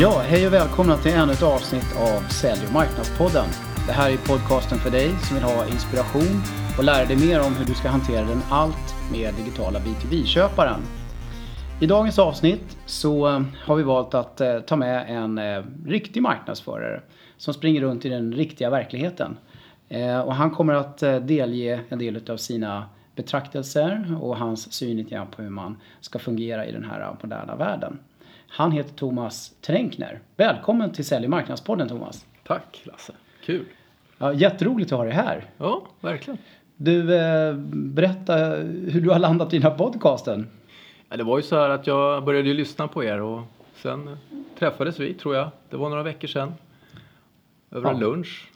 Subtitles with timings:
[0.00, 3.44] Ja, hej och välkomna till ännu ett avsnitt av Sälj och marknadspodden.
[3.86, 6.42] Det här är podcasten för dig som vill ha inspiration
[6.78, 10.80] och lära dig mer om hur du ska hantera den allt mer digitala B2B-köparen.
[11.80, 16.22] I dagens avsnitt så eh, har vi valt att eh, ta med en eh, riktig
[16.22, 17.02] marknadsförare
[17.36, 19.36] som springer runt i den riktiga verkligheten.
[20.24, 22.84] Och han kommer att delge en del av sina
[23.16, 25.06] betraktelser och hans syn
[25.36, 27.98] på hur man ska fungera i den här moderna världen.
[28.54, 30.20] Han heter Thomas Tränkner.
[30.36, 32.26] Välkommen till Sälj marknadspodden Thomas.
[32.44, 33.12] Tack Lasse,
[33.44, 33.64] kul.
[34.18, 35.44] Ja, jätteroligt att ha dig här.
[35.58, 36.38] Ja, verkligen.
[36.76, 38.36] Du, eh, berätta
[38.66, 40.48] hur du har landat i den här podcasten.
[41.08, 43.42] Ja, det var ju så här att jag började ju lyssna på er och
[43.74, 44.16] sen
[44.58, 45.50] träffades vi tror jag.
[45.70, 46.54] Det var några veckor sedan.
[47.70, 47.94] Över ja.
[47.94, 48.50] en lunch.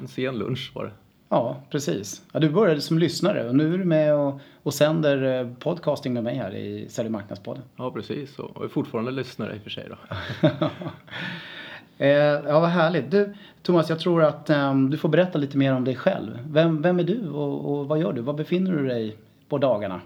[0.00, 0.92] En sen lunch var det.
[1.32, 2.22] Ja, precis.
[2.32, 6.12] Ja, du började som lyssnare och nu är du med och, och sänder eh, podcasting
[6.12, 7.62] med mig här i Sälj marknadspodden.
[7.76, 8.38] Ja, precis.
[8.38, 10.16] Och är fortfarande lyssnare i och för sig då.
[12.04, 13.10] eh, ja, vad härligt.
[13.10, 16.38] Du, Thomas, jag tror att um, du får berätta lite mer om dig själv.
[16.46, 18.20] Vem, vem är du och, och vad gör du?
[18.20, 19.16] Var befinner du dig
[19.48, 20.00] på dagarna?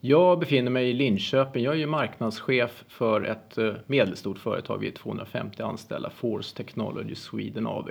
[0.00, 1.64] Jag befinner mig i Linköping.
[1.64, 4.78] Jag är ju marknadschef för ett eh, medelstort företag.
[4.78, 7.90] Vi är 250 anställda, Force Technology Sweden AB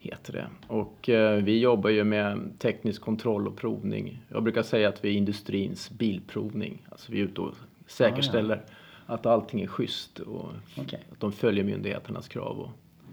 [0.00, 0.46] heter det.
[0.66, 4.22] Och eh, vi jobbar ju med teknisk kontroll och provning.
[4.28, 6.86] Jag brukar säga att vi är industrins bilprovning.
[6.90, 7.54] Alltså vi är ute och
[7.86, 8.70] säkerställer ah,
[9.06, 9.14] ja.
[9.14, 10.48] att allting är schysst och
[10.80, 11.00] okay.
[11.12, 12.60] att de följer myndigheternas krav.
[12.60, 12.70] Och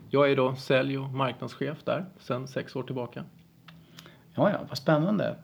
[0.09, 3.23] jag är då sälj och marknadschef där sedan sex år tillbaka.
[4.35, 5.35] Ja, ja, vad spännande.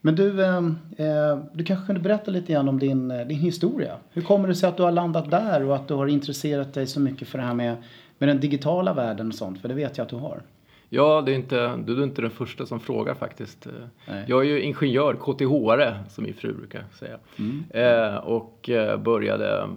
[0.00, 0.56] Men du, eh,
[0.96, 3.96] eh du kanske kunde berätta lite grann om din, eh, din historia.
[4.10, 6.86] Hur kommer det sig att du har landat där och att du har intresserat dig
[6.86, 7.76] så mycket för det här med,
[8.18, 9.60] med den digitala världen och sånt?
[9.60, 10.42] För det vet jag att du har.
[10.88, 13.66] Ja, det är inte, du är inte den första som frågar faktiskt.
[14.06, 14.24] Nej.
[14.28, 17.18] Jag är ju ingenjör, KTH-are som min fru brukar säga.
[17.38, 17.64] Mm.
[17.70, 19.68] Eh, och eh, började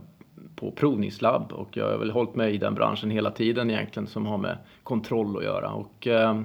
[0.56, 4.26] på provningslabb och jag har väl hållit mig i den branschen hela tiden egentligen som
[4.26, 5.72] har med kontroll att göra.
[5.72, 6.42] Och, eh,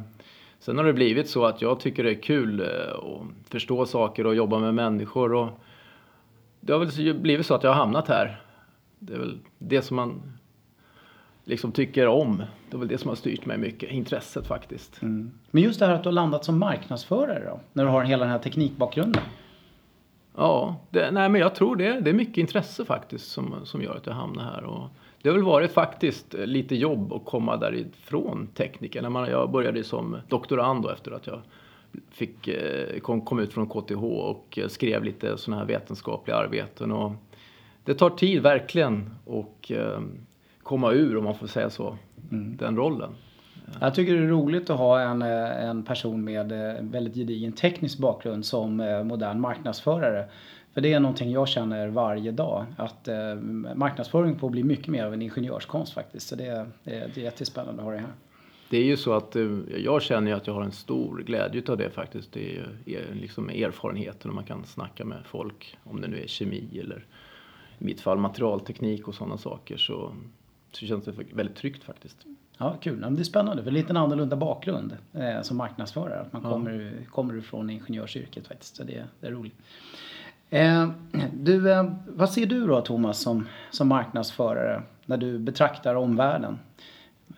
[0.59, 4.27] sen har det blivit så att jag tycker det är kul eh, att förstå saker
[4.27, 5.35] och jobba med människor.
[5.35, 5.49] Och
[6.61, 8.41] det har väl blivit så att jag har hamnat här.
[8.99, 10.23] Det är väl det som man
[11.47, 12.43] liksom tycker om.
[12.71, 15.03] Det är väl det som har styrt mig mycket, intresset faktiskt.
[15.03, 15.31] Mm.
[15.51, 18.25] Men just det här att du har landat som marknadsförare då, när du har hela
[18.25, 19.23] den här teknikbakgrunden?
[20.37, 23.97] Ja, det, nej men jag tror det, det är mycket intresse faktiskt som, som gör
[23.97, 24.65] att jag hamnar här.
[24.65, 24.89] Och
[25.23, 29.03] det har väl varit faktiskt lite jobb att komma därifrån tekniker.
[29.03, 31.41] När man, jag började som doktorand då efter att jag
[32.11, 36.93] fick, eh, kom, kom ut från KTH och skrev lite sådana här vetenskapliga arbeten.
[36.93, 37.13] Och
[37.85, 39.15] det tar tid verkligen.
[39.25, 40.01] Och eh,
[40.67, 41.97] komma ur, om man får säga så,
[42.33, 42.57] mm.
[42.57, 43.11] den rollen.
[43.81, 47.53] Jag tycker det är roligt att ha en, eh, en person med eh, väldigt gedigen
[47.53, 50.29] teknisk bakgrund som eh, modern marknadsförare.
[50.75, 52.67] För det är någonting jag känner varje dag.
[52.77, 53.35] Att eh,
[53.75, 56.29] marknadsföring får bli mycket mer av en ingenjörskonst faktiskt.
[56.29, 58.13] Så det, det, det är jättespännande att ha det här.
[58.71, 59.37] Det är ju så att
[59.77, 62.33] jag känner att jag har en stor glädje av det faktiskt.
[62.33, 66.27] Det är ju liksom erfarenheten och man kan snacka med folk om det nu är
[66.27, 67.05] kemi eller
[67.79, 69.77] i mitt fall materialteknik och sådana saker.
[69.77, 70.13] Så
[70.77, 72.17] så känns det väldigt tryggt faktiskt.
[72.59, 73.01] Ja, kul.
[73.01, 73.65] Det är spännande.
[73.65, 76.21] För lite en annorlunda bakgrund eh, som marknadsförare.
[76.21, 76.51] Att man ja.
[76.51, 78.77] kommer, kommer ifrån ingenjörsyrket faktiskt.
[78.77, 79.55] Så det, det är roligt.
[80.51, 80.89] Eh,
[81.35, 86.59] du, eh, vad ser du då Thomas som, som marknadsförare när du betraktar omvärlden?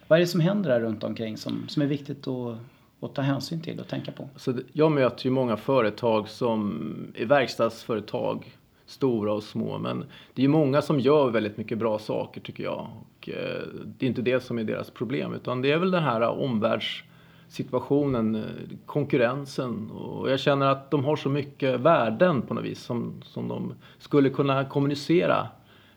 [0.08, 2.56] Vad är det som händer där runt omkring som, som är viktigt att,
[3.00, 4.28] att ta hänsyn till och tänka på?
[4.36, 8.57] Så jag möter ju många företag som är verkstadsföretag
[8.88, 9.78] stora och små.
[9.78, 10.04] Men
[10.34, 12.86] det är ju många som gör väldigt mycket bra saker tycker jag.
[13.00, 16.02] Och, eh, det är inte det som är deras problem utan det är väl den
[16.02, 18.42] här omvärldssituationen, eh,
[18.86, 19.90] konkurrensen.
[19.90, 23.74] Och jag känner att de har så mycket värden på något vis som, som de
[23.98, 25.48] skulle kunna kommunicera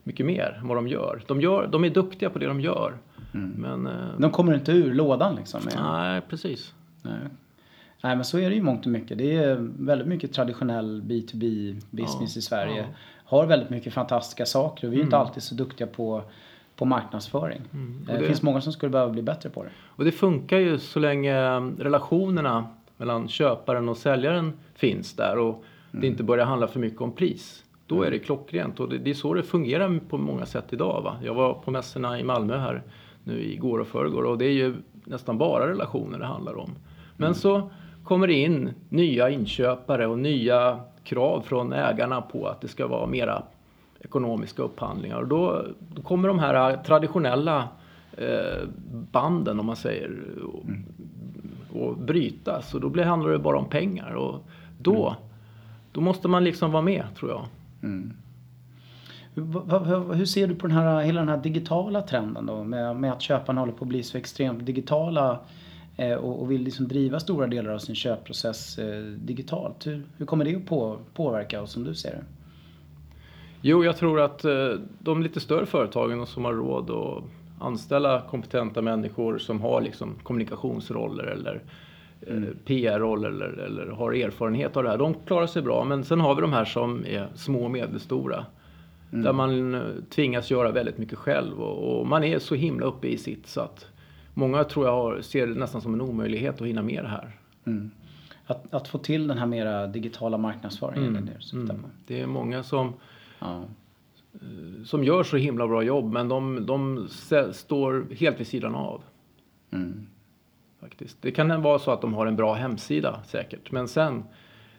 [0.03, 1.23] mycket mer än vad de gör.
[1.27, 2.97] De, gör, de är duktiga på det de gör.
[3.33, 3.49] Mm.
[3.49, 5.61] Men, eh, de kommer inte ur lådan liksom?
[5.75, 6.73] Nej, precis.
[7.01, 7.19] Nej.
[8.03, 9.17] Nej men så är det ju mångt och mycket.
[9.17, 12.77] Det är väldigt mycket traditionell B2B business ja, i Sverige.
[12.77, 12.85] Ja.
[13.25, 15.07] Har väldigt mycket fantastiska saker och vi är mm.
[15.07, 16.23] inte alltid så duktiga på,
[16.75, 17.61] på marknadsföring.
[17.73, 18.05] Mm.
[18.07, 19.69] Det, det, finns många som skulle behöva bli bättre på det.
[19.85, 22.67] Och det funkar ju så länge um, relationerna
[22.97, 26.01] mellan köparen och säljaren finns där och mm.
[26.01, 27.63] det inte börjar handla för mycket om pris.
[27.87, 28.19] Då är mm.
[28.19, 31.01] det klockrent och det, det är så det fungerar på många sätt idag.
[31.01, 31.17] Va?
[31.23, 32.83] Jag var på mässorna i Malmö här
[33.23, 34.75] nu igår och förrgår och det är ju
[35.05, 36.71] nästan bara relationer det handlar om.
[37.17, 37.35] Men mm.
[37.35, 37.71] så
[38.11, 43.07] kommer det in nya inköpare och nya krav från ägarna på att det ska vara
[43.07, 43.43] mera
[43.99, 45.17] ekonomiska upphandlingar.
[45.17, 45.65] Och då,
[45.95, 47.67] då kommer de här traditionella
[48.17, 48.67] eh,
[49.11, 50.11] banden, om man säger,
[50.53, 50.85] och, mm.
[51.73, 52.73] och brytas.
[52.73, 54.13] Och då blir, handlar det bara om pengar.
[54.13, 54.39] Och
[54.79, 55.21] då, mm.
[55.91, 57.45] då måste man liksom vara med, tror jag.
[57.83, 58.13] Mm.
[60.15, 62.63] Hur, ser du på den här, hela den här digitala trenden då?
[62.63, 65.39] Med, med att köparna håller på att bli så extremt digitala
[66.01, 69.87] och, och, vill liksom driva stora delar av sin köpprocess eh, digitalt.
[69.87, 72.23] Hur, hur kommer det att på, påverka oss som du ser det?
[73.61, 77.23] Jo, jag tror att eh, de lite större företagen som har råd att
[77.59, 81.61] anställa kompetenta människor som har liksom kommunikationsroller eller
[82.21, 82.57] eh, mm.
[82.65, 84.97] PR-roller eller, eller, har erfarenhet av det här.
[84.97, 85.83] De klarar sig bra.
[85.83, 88.45] Men sen har vi de här som är små och medelstora.
[89.11, 89.23] Mm.
[89.23, 93.07] Där man eh, tvingas göra väldigt mycket själv och, och, man är så himla uppe
[93.07, 93.85] i sitt så att
[94.33, 97.31] många tror jag har, ser det nästan som en omöjlighet att hinna med det här.
[97.65, 97.91] Mm.
[98.45, 101.15] Att, att, få till den här mera digitala marknadsföringen.
[101.15, 101.25] Mm.
[101.25, 101.85] Det, mm.
[102.07, 102.93] det är många som
[103.39, 103.63] ja.
[104.33, 107.07] Eh, som gör så himla bra jobb men de, de
[107.53, 109.03] står helt vid sidan av.
[109.71, 110.07] Mm.
[110.79, 111.21] Faktiskt.
[111.21, 114.23] Det kan vara så att de har en bra hemsida säkert men sen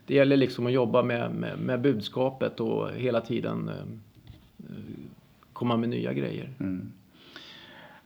[0.07, 3.75] det gäller liksom att jobba med, med, med budskapet och hela tiden eh,
[4.59, 4.83] eh
[5.53, 6.51] komma med nya grejer.
[6.61, 6.93] Mm.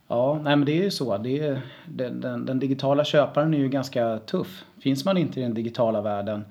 [0.08, 1.18] Ja, nej men det är ju så.
[1.18, 4.64] Det är, den, den, den, digitala köparen är ju ganska tuff.
[4.80, 6.44] Finns man inte i den digitala världen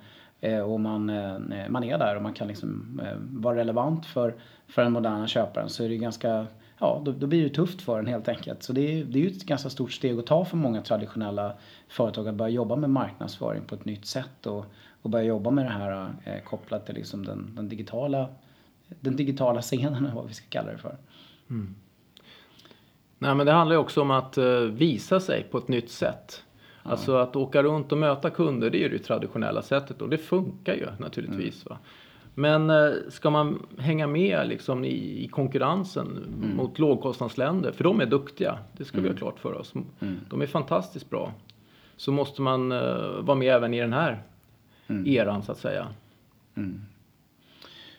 [0.46, 4.36] Eh, och man, eh, man är där och man kan liksom eh, vara relevant för,
[4.68, 6.48] för den moderna köparen så är det ganska
[6.80, 8.64] ja, då, då blir det tufft för den helt enkelt.
[8.64, 11.54] Så det är, det är ju ett ganska stort steg att ta för många traditionella
[11.88, 14.66] företag att börja jobba med marknadsföring på ett nytt sätt och,
[15.02, 18.30] och börja jobba med det här eh, kopplat till liksom den, den, digitala,
[19.00, 20.98] den digitala scenen, vad vi ska kalla det för.
[21.50, 21.76] Mm.
[23.26, 26.44] Nej, men det handlar ju också om att uh, visa sig på ett nytt sätt.
[26.84, 30.74] Alltså att åka runt och möta kunder, det är det traditionella sättet och det funkar
[30.74, 31.66] ju naturligtvis.
[31.66, 31.78] Mm.
[32.34, 36.58] Men eh, ska man hänga med liksom i, konkurrensen mm.
[36.58, 39.04] mot lågkostnadsländer, för de är duktiga, det ska mm.
[39.04, 39.20] vi ha mm.
[39.20, 39.74] klart för oss.
[39.76, 40.20] Mm.
[40.30, 41.34] De är fantastiskt bra.
[41.98, 44.24] Så måste man uh, vara med även i den här
[44.88, 45.08] mm.
[45.08, 45.88] eran så att säga.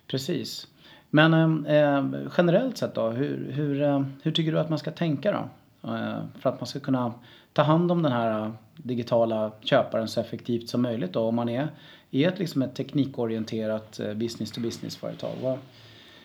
[0.07, 0.69] Precis.
[1.11, 2.05] Men eh,
[2.37, 5.49] generellt sett då, hur, hur, eh, hur tycker du att man ska tänka då?
[5.89, 7.13] Eh, för att man ska kunna
[7.53, 11.69] ta hand om den här digitala köparen så effektivt som möjligt då, om man är
[12.11, 15.59] i ett, liksom ett teknikorienterat eh, business to business företag.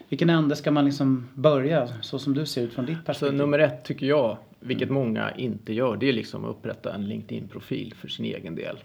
[0.09, 3.37] vilken ände ska man liksom börja så som du ser ut från ditt perspektiv?
[3.37, 5.03] Så nummer ett tycker jag, vilket mm.
[5.03, 8.77] många inte gör, det är liksom att upprätta en LinkedIn-profil för sin egen del.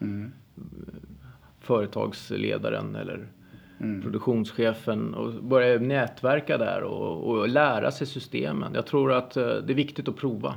[0.00, 0.32] Mm.
[1.60, 3.28] Företagsledaren eller
[3.80, 4.02] mm.
[4.02, 8.74] produktionschefen och börja nätverka där och, och, lära sig systemen.
[8.74, 10.54] Jag tror att eh, det är viktigt att prova.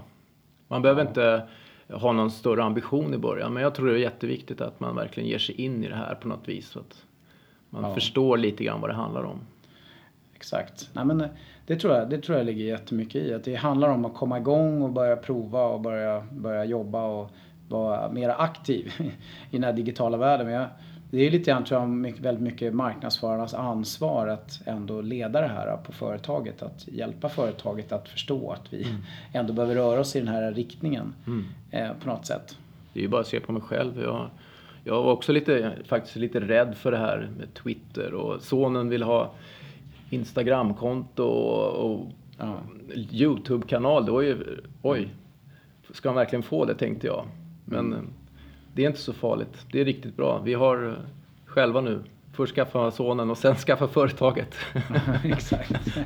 [0.67, 1.07] Man behöver ja.
[1.07, 1.47] inte
[1.93, 3.53] ha någon större ambition i början.
[3.53, 6.15] Men jag tror det är jätteviktigt att man verkligen ger sig in i det här
[6.15, 6.67] på något vis.
[6.67, 7.05] Så att
[7.69, 7.93] man ja.
[7.93, 9.39] förstår lite grann vad det handlar om.
[10.35, 10.89] Exakt.
[10.93, 11.23] Nej, men
[11.65, 13.33] det, tror jag, det tror jag ligger jättemycket i.
[13.33, 17.31] Att det handlar om att komma igång och börja prova och börja, börja jobba och
[17.69, 19.11] vara mer aktiv i
[19.51, 20.45] den här digitala världen.
[20.45, 20.67] Men jag,
[21.11, 25.47] det är lite grann tror jag mycket, väldigt mycket marknadsförarnas ansvar att ändå leda det
[25.47, 26.61] här på företaget.
[26.61, 29.01] Att hjälpa företaget att förstå att vi mm.
[29.33, 31.45] ändå behöver röra oss i den här riktningen mm.
[31.71, 32.57] eh, på något sätt.
[32.93, 34.01] Det är ju bara att se på mig själv.
[34.01, 34.29] Jag,
[34.83, 39.03] jag var också lite, faktiskt lite rädd för det här med Twitter och sonen vill
[39.03, 39.31] ha
[40.09, 42.07] Instagramkonto och, och
[42.37, 42.57] ja.
[43.11, 44.05] Youtube-kanal.
[44.05, 45.09] Det var ju, oj,
[45.91, 47.25] ska han verkligen få det tänkte jag.
[47.65, 48.07] Men mm
[48.73, 49.65] det är inte så farligt.
[49.71, 50.39] Det är riktigt bra.
[50.39, 50.93] Vi har eh,
[51.45, 52.03] själva nu
[52.39, 54.55] först skaffa sonen och sen skaffa företaget.
[55.23, 55.97] Exakt.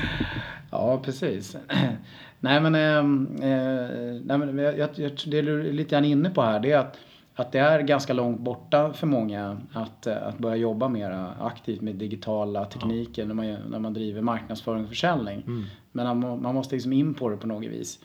[0.70, 1.56] ja, precis.
[2.40, 6.42] nej, men, ehm, eh, nej, men jag, jag, det du är lite grann inne på
[6.42, 6.98] här det är att,
[7.34, 11.80] att det är ganska långt borta för många att, eh, att börja jobba mer aktivt
[11.80, 13.28] med digitala tekniker ja.
[13.28, 15.42] när, man, när man driver marknadsföring och försäljning.
[15.46, 15.64] Mm.
[15.92, 17.98] Men man, man måste liksom in på det på något vis.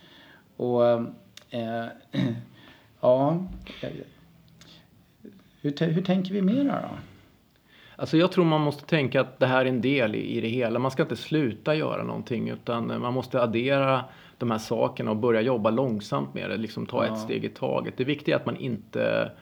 [0.56, 0.84] Och
[1.50, 1.84] eh,
[3.00, 3.46] Ja.
[5.60, 6.88] Hur, hur tänker vi mera då?
[7.96, 10.78] Alltså jag tror man måste tänka att det här är en del i det hela.
[10.78, 14.04] Man ska inte sluta göra någonting utan man måste addera
[14.38, 16.56] de här sakerna och börja jobba långsamt med det.
[16.56, 17.12] Liksom ta ja.
[17.12, 17.94] ett steg i taget.
[17.96, 19.32] Det viktiga är att man inte,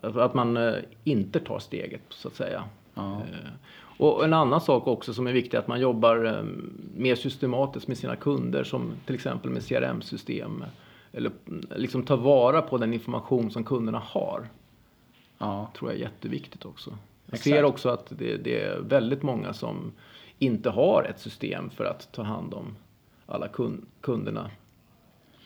[0.00, 0.74] att man eh,
[1.04, 2.64] inte tar steget så att säga.
[2.94, 3.12] Ja.
[3.12, 3.50] Eh,
[3.98, 6.44] och en annan sak också som är viktig är att man jobbar eh,
[6.96, 10.64] mer systematiskt med sina kunder som till exempel med CRM-system
[11.12, 11.32] eller
[11.76, 14.48] liksom ta vara på den information som kunderna har.
[15.38, 15.70] Ja.
[15.78, 16.90] tror jag är jätteviktigt också.
[16.90, 17.42] Jag Exakt.
[17.42, 19.92] ser också att det, det, är väldigt många som
[20.38, 22.76] inte har ett system för att ta hand om
[23.26, 24.50] alla kund, kunderna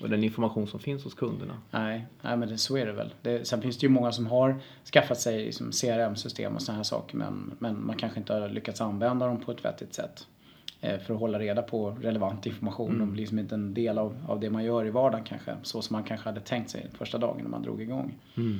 [0.00, 1.58] och den information som finns hos kunderna.
[1.70, 3.14] Nej, nej men det, så är det väl.
[3.22, 4.60] Det, sen finns det ju många som har
[4.92, 8.80] skaffat sig liksom CRM-system och sådana här saker men, men man kanske inte har lyckats
[8.80, 10.26] använda dem på ett vettigt sätt.
[10.84, 12.92] Eh, för att hålla reda på relevant information.
[12.92, 13.12] Mm.
[13.12, 15.54] Blir liksom inte en del av, av det man gör i vardagen kanske.
[15.62, 18.18] Så som man kanske hade tänkt sig första dagen när man drog igång.
[18.36, 18.58] Mm.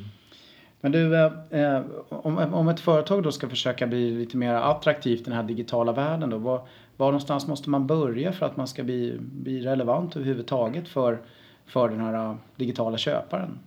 [0.81, 5.21] Men du, eh, eh, om, om ett företag då ska försöka bli lite mer attraktivt
[5.21, 6.39] i den här digitala världen då.
[6.39, 6.61] Vad,
[6.97, 11.19] Var någonstans måste man börja för att man ska bli, bli relevant överhuvudtaget för,
[11.67, 13.59] för den här digitala köparen?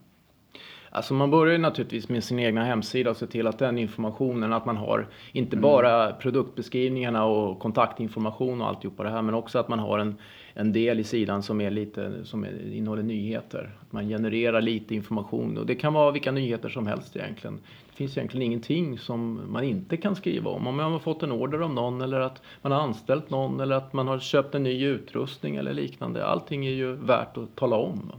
[0.96, 4.54] Alltså man börjar ju naturligtvis med sin egna hemsida och se till att den informationen,
[4.54, 9.68] att man har inte bara produktbeskrivningarna och kontaktinformation och alltihopa det här, men också att
[9.68, 10.16] man har en,
[10.54, 13.76] en del i sidan som är lite, som är, innehåller nyheter.
[13.82, 17.60] Att man genererar lite information och det kan vara vilka nyheter som helst egentligen.
[17.90, 20.68] Det finns egentligen ingenting som man inte kan skriva om.
[20.68, 23.76] Om man har fått en order av någon eller att man har anställt någon eller
[23.76, 26.26] att man har köpt en ny utrustning eller liknande.
[26.26, 28.12] Allting är ju värt att tala om.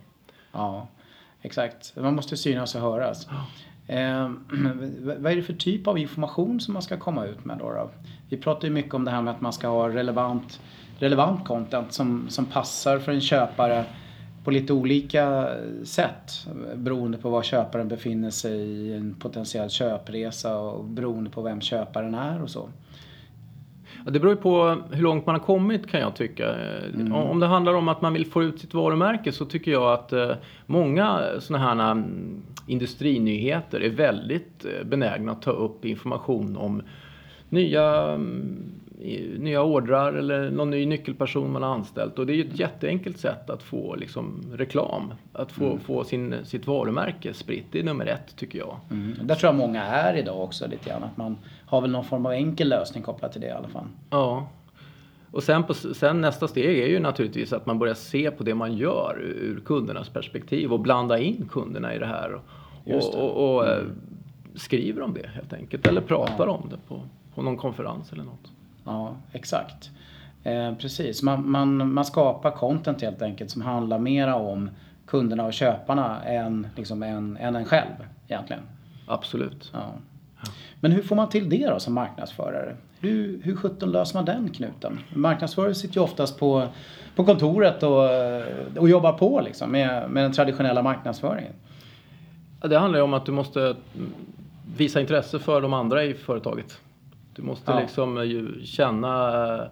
[0.52, 0.86] Ja.
[1.46, 3.28] Exakt, man måste synas och höras.
[3.86, 4.30] Eh,
[5.18, 7.90] vad är det för typ av information som man ska komma ut med då, då?
[8.28, 10.60] Vi pratar ju mycket om det här med att man ska ha relevant,
[10.98, 13.84] relevant content som, som passar för en köpare
[14.44, 15.48] på lite olika
[15.84, 21.60] sätt beroende på var köparen befinner sig i en potentiell köpresa och beroende på vem
[21.60, 22.68] köparen är och så.
[24.10, 26.54] Det beror ju på hur långt man har kommit kan jag tycka.
[26.94, 27.12] Mm.
[27.12, 30.12] Om det handlar om att man vill få ut sitt varumärke så tycker jag att
[30.12, 30.32] eh,
[30.66, 36.82] många sådana här mm, industrinyheter är väldigt eh, benägna att ta upp information om
[37.48, 38.72] nya mm,
[39.38, 42.18] nya ordrar eller någon ny nyckelperson man har anställt.
[42.18, 45.14] Och det är ju ett jätteenkelt sätt att få liksom, reklam.
[45.32, 45.80] Att få, mm.
[45.80, 47.64] få sin, sitt varumärke spritt.
[47.72, 48.76] Det är nummer ett tycker jag.
[48.90, 49.14] Mm.
[49.22, 51.02] Där tror jag många är idag också lite grann.
[51.02, 51.36] Att man
[51.66, 53.86] har väl någon form av enkel lösning kopplat till det i alla fall.
[54.10, 54.48] Ja.
[55.30, 58.54] Och sen, på, sen nästa steg är ju naturligtvis att man börjar se på det
[58.54, 62.34] man gör ur kundernas perspektiv och blanda in kunderna i det här.
[62.34, 62.42] Och,
[62.84, 62.94] det.
[62.94, 64.00] och, och mm.
[64.54, 65.86] skriver om det helt enkelt.
[65.86, 66.52] Eller pratar ja.
[66.52, 67.00] om det på,
[67.34, 68.52] på någon konferens eller något.
[68.84, 69.90] Ja, exakt.
[70.42, 74.70] Eh, precis, man, man, man skapar content helt enkelt som handlar mera om
[75.06, 78.62] kunderna och köparna än, liksom en, än en själv egentligen.
[79.06, 79.70] Absolut.
[79.74, 79.92] Ja.
[80.80, 82.76] Men hur får man till det då som marknadsförare?
[83.00, 84.98] Hur, hur sjutton löser man den knuten?
[85.14, 86.68] Marknadsförare sitter ju oftast på,
[87.16, 88.04] på kontoret och,
[88.78, 91.52] och jobbar på liksom med, med den traditionella marknadsföringen.
[92.60, 93.76] Det handlar ju om att du måste
[94.76, 96.80] visa intresse för de andra i företaget.
[97.36, 97.80] Du måste ja.
[97.80, 99.64] liksom eh, känna, eh,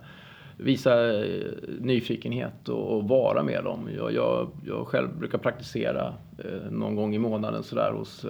[0.57, 1.45] visa eh,
[1.81, 3.89] nyfikenhet och, och vara med dem.
[3.97, 6.15] Jag, jag, jag själv brukar praktisera
[6.71, 8.27] någon gång i månaden sådär hos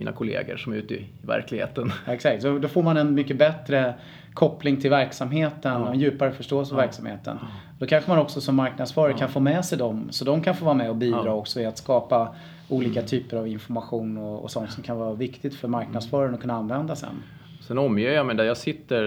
[0.00, 1.92] mina kollegor som är ute i verkligheten.
[2.06, 3.94] Exakt, så då får man en mycket bättre
[4.34, 5.78] koppling till verksamheten ja.
[5.78, 6.86] och en djupare förståelse för ja.
[6.86, 7.38] verksamheten.
[7.78, 9.18] Då kanske man också som marknadsförare ja.
[9.18, 11.32] kan få med sig dem så de kan få vara med och bidra ja.
[11.32, 12.34] också i att skapa
[12.68, 16.54] olika typer av information och, och sånt som kan vara viktigt för marknadsföraren att kunna
[16.54, 17.22] använda sen.
[17.70, 19.02] Sen omger jag mig, där jag sitter,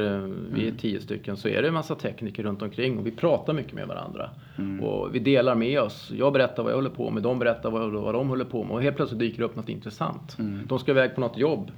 [0.53, 0.77] vi är mm.
[0.77, 3.88] tio stycken, så är det en massa tekniker runt omkring och vi pratar mycket med
[3.88, 4.29] varandra.
[4.58, 4.84] Mm.
[4.84, 6.12] Och vi delar med oss.
[6.17, 8.72] Jag berättar vad jag håller på med, de berättar vad, vad de håller på med
[8.72, 10.39] och helt plötsligt dyker det upp något intressant.
[10.39, 10.60] Mm.
[10.67, 11.72] De ska iväg på något jobb.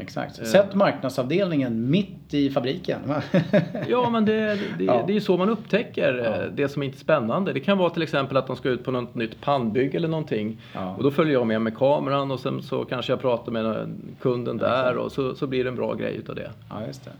[0.00, 0.38] Exakt.
[0.38, 0.44] Eh.
[0.44, 3.00] Sätt marknadsavdelningen mitt i fabriken.
[3.88, 5.04] ja, men det, det, ja.
[5.06, 6.44] det är ju så man upptäcker ja.
[6.44, 7.52] Eh, det som är inte är spännande.
[7.52, 10.60] Det kan vara till exempel att de ska ut på något nytt pannbygge eller någonting.
[10.74, 10.94] Ja.
[10.96, 14.56] Och då följer jag med med kameran och sen så kanske jag pratar med kunden
[14.56, 16.50] där och så, så blir det en bra grej utav det.
[16.70, 17.10] Ja, just det.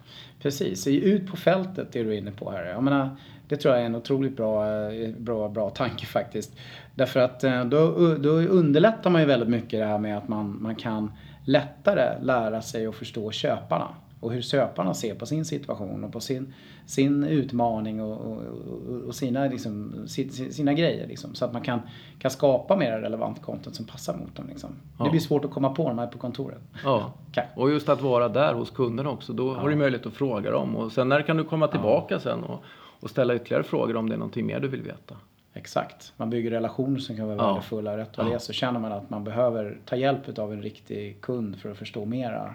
[0.42, 2.64] Precis, ut på fältet är du inne på här.
[2.64, 3.11] Jag menar,
[3.49, 6.56] det tror jag är en otroligt bra, eh, bra, bra tanke faktiskt.
[6.94, 10.75] Därför att då, då underlättar man ju väldigt mycket det här med att man, man
[10.75, 11.11] kan
[11.49, 13.88] lättare lära sig att förstå köparna
[14.21, 16.55] och hur köparna ser på sin situation och på sin,
[16.87, 18.43] sin utmaning och, och,
[19.07, 20.05] och sina, liksom,
[20.50, 21.07] sina grejer.
[21.07, 21.81] Liksom, så att man kan,
[22.19, 24.47] kan skapa mer relevant content som passar mot dem.
[24.49, 24.71] Liksom.
[24.99, 25.05] Ja.
[25.05, 26.61] Det blir svårt att komma på de här på kontoret.
[26.85, 27.45] Ja, okay.
[27.57, 29.33] och just att vara där hos kunderna också.
[29.33, 29.61] Då ja.
[29.61, 32.62] har du möjlighet att fråga dem och sen när kan du komma tillbaka sen och,
[33.00, 35.17] och ställa ytterligare frågor om det är någonting mer du vill veta.
[35.55, 36.12] Exakt.
[36.17, 37.52] Man bygger relationer som kan vara ja.
[37.52, 37.97] värdefulla.
[37.97, 38.31] Rätt vad ja.
[38.31, 41.71] det är så känner man att man behöver ta hjälp av en riktig kund för
[41.71, 42.55] att förstå mera.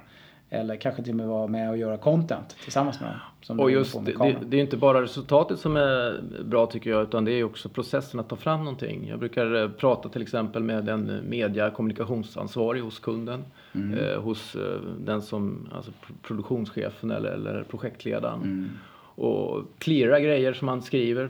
[0.49, 3.59] Eller kanske till och med vara med och göra content tillsammans med dem.
[3.59, 7.25] och just det, det, det, är inte bara resultatet som är bra tycker jag utan
[7.25, 9.07] det är också processen att ta fram någonting.
[9.07, 13.43] Jag brukar eh, prata till exempel med en media kommunikationsansvarig hos kunden.
[13.75, 13.99] Mm.
[13.99, 18.41] Eh, hos eh, den som, alltså produktionschefen eller, eller projektledaren.
[18.41, 18.69] Mm.
[19.15, 21.29] Och cleara grejer som man skriver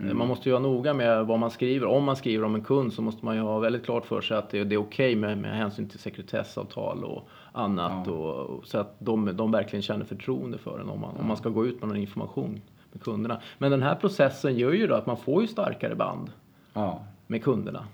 [0.00, 0.18] Mm.
[0.18, 1.86] Man måste ju vara noga med vad man skriver.
[1.86, 4.36] Om man skriver om en kund så måste man ju ha väldigt klart för sig
[4.36, 8.06] att det, det är okej okay med, med hänsyn till sekretessavtal och annat.
[8.06, 8.12] Ja.
[8.12, 11.20] Och, så att de, de verkligen känner förtroende för en om man, ja.
[11.20, 12.60] om man ska gå ut med någon information
[12.92, 13.40] med kunderna.
[13.58, 16.30] Men den här processen gör ju då att man får ju starkare band
[16.72, 17.00] ja.
[17.26, 17.86] med kunderna.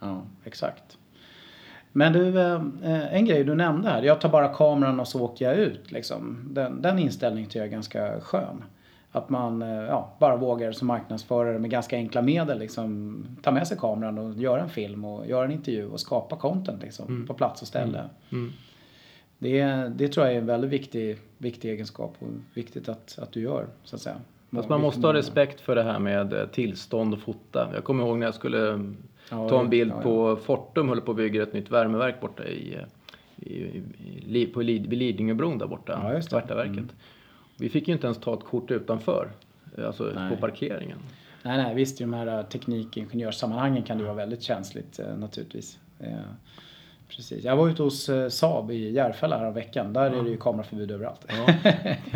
[0.00, 0.98] Ja, exakt.
[1.92, 4.02] Men du, eh, en grej du nämnde här.
[4.02, 5.92] Jag tar bara kameran och så åker jag ut.
[5.92, 6.38] Liksom.
[6.50, 8.64] Den, den inställningen tycker jag är ganska skön.
[9.16, 13.68] Att man eh, ja, bara vågar som marknadsförare med ganska enkla medel liksom, ta med
[13.68, 17.26] sig kameran och göra en film och göra en intervju och skapa content liksom, mm.
[17.26, 17.98] på plats och ställe.
[17.98, 18.10] Mm.
[18.32, 18.52] Mm.
[19.38, 19.64] Det,
[19.96, 23.66] det tror jag är en väldigt viktig, viktig egenskap och viktigt att, att du gör
[23.84, 24.16] så att säga.
[24.50, 27.68] Fast man måste ha respekt för det här med eh, tillstånd och fota.
[27.74, 28.92] Jag kommer ihåg när jag skulle
[29.30, 32.44] ja, ta en bild ja, på Fortum höll på att bygga ett nytt värmeverk borta
[32.44, 33.82] i, eh, i,
[34.26, 36.76] i, på Lid, vid Lidingöbron där borta, ja, Svartaverket.
[36.76, 36.90] Mm.
[37.56, 39.30] Vi fick ju inte ens ta ett kort utanför,
[39.86, 40.30] alltså nej.
[40.30, 40.98] på parkeringen.
[41.42, 45.78] Nej, nej, visst i de här teknikingenjörssammanhangen kan det vara väldigt känsligt naturligtvis.
[47.08, 47.44] Precis.
[47.44, 49.92] Jag var ute hos eh, Saab i Järfälla här veckan.
[49.92, 50.18] Där ja.
[50.18, 51.26] är det ju kameraförbud överallt.
[51.28, 51.54] Ja.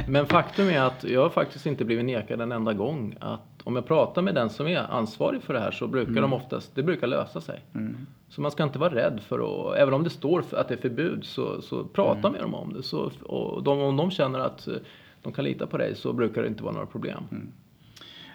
[0.09, 3.77] Men faktum är att jag har faktiskt inte blivit nekad en enda gång att om
[3.77, 6.23] jag pratar med den som är ansvarig för det här så brukar mm.
[6.23, 7.61] de oftast, det brukar lösa sig.
[7.75, 8.07] Mm.
[8.29, 10.79] Så man ska inte vara rädd för att, även om det står att det är
[10.79, 12.33] förbud, så, så prata mm.
[12.33, 12.83] med dem om det.
[12.83, 14.75] Så, och de, om de känner att eh,
[15.23, 17.25] de kan lita på dig så brukar det inte vara några problem.
[17.31, 17.53] Mm.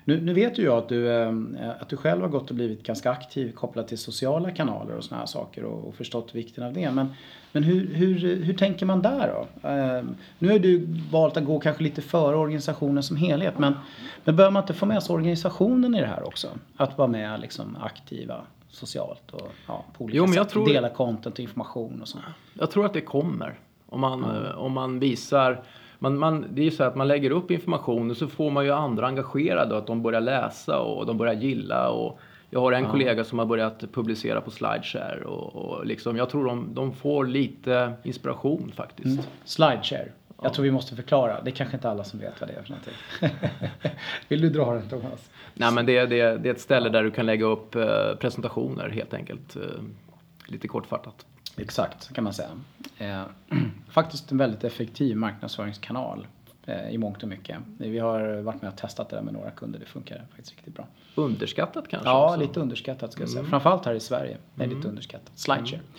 [0.08, 1.32] Nu, nu, vet ju jag att du, äh,
[1.80, 5.20] att du själv har gått och blivit ganska aktiv kopplat till sociala kanaler och såna
[5.20, 6.92] här saker och, och förstått vikten av det.
[6.92, 7.08] Men,
[7.52, 9.70] men hur, hur, hur tänker man där då?
[9.70, 10.04] Äh,
[10.40, 13.74] nu har du valt att gå kanske lite före organisationen som helhet men,
[14.24, 16.48] men bör man inte få med sig organisationen i det här också?
[16.78, 20.50] Att vara med liksom aktiva socialt och ja, på olika jo, sätt.
[20.50, 20.68] Tror...
[20.68, 22.24] Dela content och information och sånt.
[22.54, 23.60] Jag tror att det kommer.
[23.86, 24.58] Om man, mm.
[24.58, 25.64] om man visar
[26.06, 28.66] man, man, det är ju så att man lägger upp information och så får man
[28.66, 31.90] ju andra engagerade och att de börjar läsa och de börjar gilla.
[31.90, 32.20] Och
[32.50, 32.92] jag har en ja.
[32.92, 37.26] kollega som har börjat publicera på Slideshare och, och liksom, jag tror de, de får
[37.26, 39.06] lite inspiration faktiskt.
[39.06, 39.26] Mm.
[39.46, 40.10] Slideshare?
[40.42, 41.42] Jag tror vi måste förklara.
[41.42, 42.94] Det är kanske inte alla som vet vad det är för någonting.
[44.28, 45.30] Vill du dra den Thomas?
[45.54, 48.90] Nej men det, det, det är ett ställe där du kan lägga upp eh, presentationer
[48.90, 49.56] helt enkelt.
[49.56, 49.62] Eh,
[50.48, 51.26] lite kortfattat.
[51.58, 52.50] Exakt, kan man säga.
[52.98, 53.24] Eh,
[53.90, 56.28] faktiskt en väldigt effektiv marknadsföringskanal
[56.66, 57.58] eh, i mångt och mycket.
[57.78, 59.80] Vi har varit med och testat det med några kunder.
[59.80, 60.88] Det funkar faktiskt riktigt bra.
[61.16, 62.10] Underskattat kanske?
[62.10, 62.40] Ja, också.
[62.40, 63.40] lite underskattat ska jag säga.
[63.40, 63.50] Mm.
[63.50, 64.38] Framförallt här i Sverige.
[64.56, 64.78] Det är mm.
[64.78, 65.32] lite underskattat.
[65.36, 65.80] Slideshare.
[65.80, 65.90] Mm.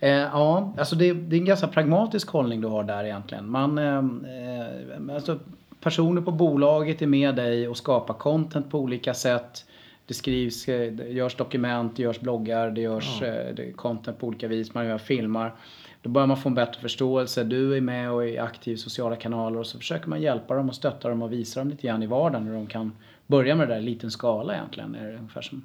[0.00, 3.50] Eh, ja, alltså det, det, är en ganska pragmatisk hållning du har där egentligen.
[3.50, 5.38] Man, eh, eh alltså
[5.80, 9.64] personer på bolaget är med dig och skapar content på olika sätt.
[10.10, 13.26] Det skrivs, eh, det görs dokument, det görs bloggar, det görs ja.
[13.26, 15.54] Eh, det content på olika vis, man gör filmar.
[16.02, 17.44] Då börjar man få en bättre förståelse.
[17.44, 20.68] Du är med och är aktiv i sociala kanaler och så försöker man hjälpa dem
[20.68, 22.92] och stötta dem och visa dem lite grann i vardagen hur de kan
[23.26, 24.94] börja med det där i liten skala egentligen.
[24.94, 25.64] Är det ungefär som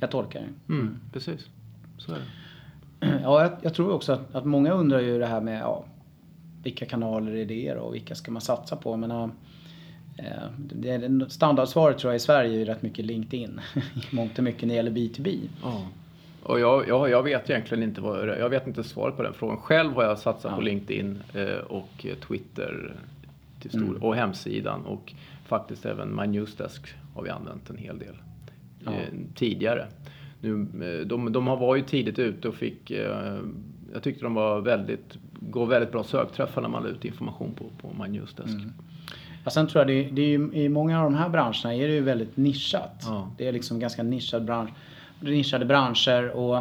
[0.00, 0.72] jag tolkar det.
[0.72, 1.46] Mm, precis,
[1.98, 2.24] så är det.
[3.22, 5.84] Ja, jag, jag tror också att, att, många undrar ju det här med ja,
[6.62, 8.96] vilka kanaler är det och vilka ska man satsa på?
[8.96, 9.32] Men,
[10.16, 13.60] Eh, det standardsvaret tror jag i Sverige är rätt mycket LinkedIn.
[14.12, 15.48] I mångt och mycket när det gäller B2B.
[15.62, 15.86] Oh.
[16.42, 19.56] Och jag, jag, jag, vet egentligen inte vad, jag vet inte svaret på den frågan.
[19.56, 20.56] Själv har jag satsat ja.
[20.56, 22.94] på LinkedIn eh, och Twitter
[23.60, 24.02] till stor, mm.
[24.02, 25.12] och hemsidan och
[25.46, 28.14] faktiskt även My Newsdesk har vi använt en hel del
[28.84, 28.90] ja.
[28.92, 29.86] eh, tidigare.
[30.40, 33.38] Nu, de, de har varit tidigt ute och fick, eh,
[33.92, 37.64] jag tyckte de var väldigt, går väldigt bra sökträffar när man la ut information på,
[37.80, 38.54] på My Newsdesk.
[38.54, 38.72] Mm.
[39.44, 41.88] Ja, sen tror jag det, det är ju, i många av de här branscherna är
[41.88, 43.02] det ju väldigt nischat.
[43.06, 43.30] Ja.
[43.38, 44.70] Det är liksom ganska nischad bransch,
[45.20, 46.58] nischade branscher och,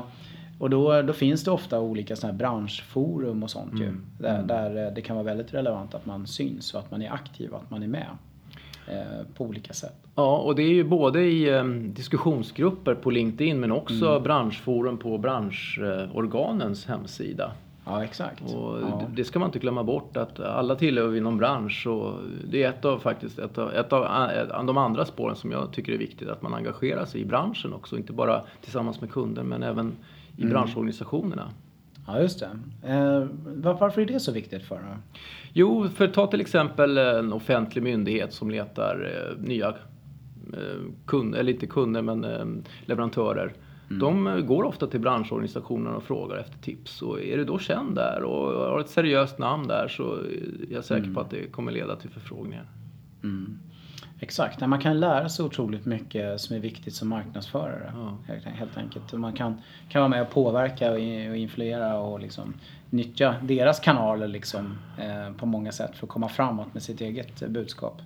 [0.59, 3.83] och då, då finns det ofta olika såna här branschforum och sånt mm.
[3.83, 3.93] ju.
[4.23, 4.47] Där, mm.
[4.47, 7.57] där det kan vara väldigt relevant att man syns och att man är aktiv och
[7.57, 8.07] att man är med
[8.87, 9.95] eh, på olika sätt.
[10.15, 14.23] Ja, och det är ju både i eh, diskussionsgrupper på LinkedIn men också mm.
[14.23, 17.51] branschforum på branschorganens hemsida.
[17.91, 18.41] Ja, exakt.
[18.41, 19.07] Och ja.
[19.15, 22.13] Det ska man inte glömma bort att alla tillhör vi någon bransch och
[22.49, 25.93] det är ett av, faktiskt, ett av, ett av de andra spåren som jag tycker
[25.93, 27.97] är viktigt att man engagerar sig i branschen också.
[27.97, 29.91] Inte bara tillsammans med kunder men även
[30.37, 30.53] i mm.
[30.53, 31.49] branschorganisationerna.
[32.07, 32.49] Ja, just det.
[32.89, 34.85] Eh, varför är det så viktigt för dig?
[35.53, 41.53] Jo, för ta till exempel en offentlig myndighet som letar eh, nya eh, kunder, eller
[41.53, 42.45] inte kunder men eh,
[42.85, 43.53] leverantörer
[43.91, 43.99] Mm.
[43.99, 47.01] De går ofta till branschorganisationen och frågar efter tips.
[47.01, 50.85] Och är du då känd där och har ett seriöst namn där så är jag
[50.85, 51.13] säker mm.
[51.13, 52.65] på att det kommer leda till förfrågningar.
[53.23, 53.59] Mm.
[54.23, 57.93] Exakt, man kan lära sig otroligt mycket som är viktigt som marknadsförare.
[57.95, 58.17] Ja.
[58.43, 59.13] Helt enkelt.
[59.13, 60.99] Man kan, kan vara med och påverka och
[61.37, 62.53] influera och liksom
[62.89, 67.49] nyttja deras kanaler liksom, eh, på många sätt för att komma framåt med sitt eget
[67.49, 68.01] budskap.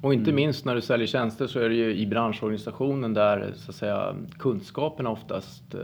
[0.00, 0.36] Och inte mm.
[0.36, 4.16] minst när du säljer tjänster så är det ju i branschorganisationen där så att säga,
[4.38, 5.80] kunskaperna oftast eh,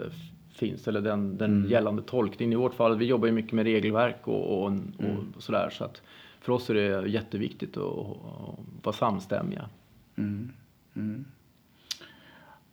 [0.54, 1.70] finns, eller den, den mm.
[1.70, 2.52] gällande tolkningen.
[2.52, 5.32] I vårt fall, vi jobbar ju mycket med regelverk och, och, mm.
[5.36, 5.70] och sådär.
[5.70, 6.02] Så att
[6.40, 9.68] för oss är det jätteviktigt att, att vara samstämmiga.
[10.16, 10.52] Mm.
[10.96, 11.24] Mm.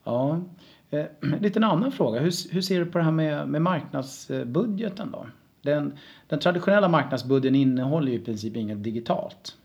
[0.03, 0.41] Ja,
[0.89, 1.05] eh,
[1.41, 2.19] lite en annan fråga.
[2.19, 5.25] Hur, hur ser du på det här med, med marknadsbudgeten då?
[5.61, 5.93] Den,
[6.27, 9.57] den traditionella marknadsbudgeten innehåller ju i princip inget digitalt.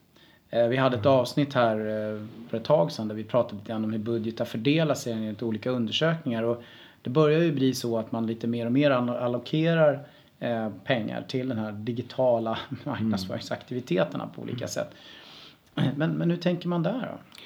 [0.50, 3.68] Eh, vi hade ett avsnitt här eh, för ett tag sedan där vi pratade lite
[3.68, 6.42] grann om hur budgetar fördelar sig enligt olika undersökningar.
[6.42, 6.62] Och
[7.02, 10.06] det börjar ju bli så att man lite mer och mer allokerar
[10.40, 12.80] eh, pengar till den här digitala mm.
[12.84, 14.90] marknadsföringsaktiviteterna på olika sätt.
[15.74, 17.40] Men, men hur tänker man där då?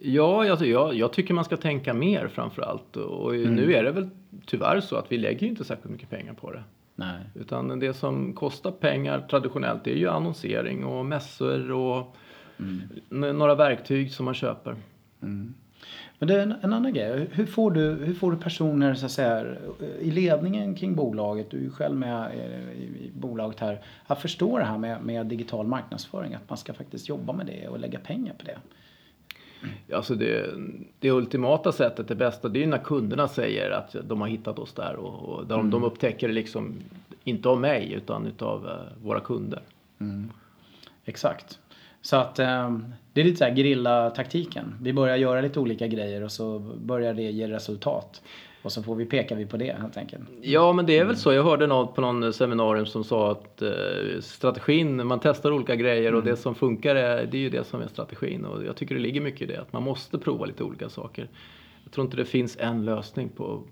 [0.00, 2.96] Ja, alltså, jag, jag tycker man ska tänka mer framför allt.
[2.96, 3.54] Och Mm.
[3.54, 4.10] nu är det väl
[4.46, 6.62] tyvärr så att vi lägger inte särskilt mycket pengar på det.
[6.94, 7.20] Nej.
[7.34, 12.16] Utan det som kostar pengar traditionellt det är ju annonsering och mässor och
[12.58, 13.38] Mm.
[13.38, 14.76] några verktyg som man köper.
[16.18, 17.28] Men det är en, en annan grej.
[17.32, 19.46] Hur får, du, hur får du personer så att säga,
[20.00, 24.58] i ledningen kring bolaget, du är ju själv med i, i bolaget här, att förstå
[24.58, 26.34] det här med, med digital marknadsföring?
[26.34, 28.58] Att man ska faktiskt jobba med det och lägga pengar på det.
[29.92, 30.50] Alltså det,
[31.00, 34.58] det ultimata sättet, det bästa, det är ju när kunderna säger att de har hittat
[34.58, 36.74] oss där och, och de, de upptäcker det liksom
[37.24, 39.62] inte av mig utan utav eh, våra kunder.
[41.04, 41.58] Exakt.
[42.02, 42.78] Så att eh,
[43.12, 44.74] det är lite så här grilla-taktiken.
[44.80, 48.22] Vi börjar göra lite olika grejer och så börjar det ge resultat.
[48.64, 50.24] Och så får vi pekar vi på det helt enkelt.
[50.42, 51.32] Ja, men det är väl så.
[51.32, 53.70] Jag hörde något på någon seminarium som sa att eh,
[54.20, 57.80] strategin, man testar olika grejer och det som funkar är, det är ju det som
[57.80, 58.44] är strategin.
[58.44, 61.28] Och jag tycker det ligger mycket i det, att man måste prova lite olika saker.
[61.84, 63.62] Jag tror inte det finns en lösning på,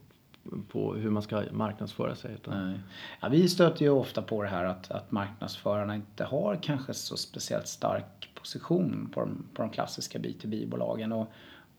[0.69, 2.35] på hur man ska marknadsföra sig.
[2.35, 2.79] Utan.
[3.21, 7.17] Ja, vi stöter ju ofta på det här att, att marknadsförarna inte har kanske så
[7.17, 11.13] speciellt stark position på de, på de klassiska B2B-bolagen.
[11.13, 11.33] Och,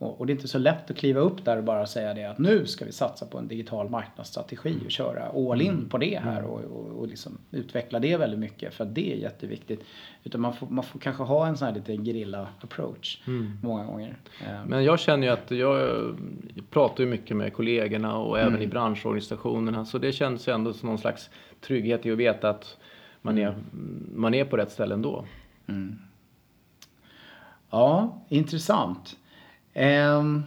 [0.06, 2.38] och, det är inte så lätt att kliva upp där och bara säga det att
[2.38, 6.44] nu ska vi satsa på en digital marknadsstrategi och köra all in på det här
[6.44, 9.84] och, och, och liksom utveckla det väldigt mycket för att det är jätteviktigt.
[10.24, 13.22] Utan man får, man får kanske ha en sån här lite grilla approach
[13.64, 14.18] många gånger.
[14.42, 16.16] Eh, Men jag känner ju att jag,
[16.70, 19.86] pratar ju mycket med kollegorna och även i branschorganisationerna.
[19.86, 21.30] Så det känns ju ändå som någon slags
[21.62, 22.78] trygghet i att veta att
[23.22, 23.56] man är,
[24.16, 25.26] man är på rätt ställe ändå.
[27.70, 29.18] Ja, intressant.
[29.74, 30.44] Ehm,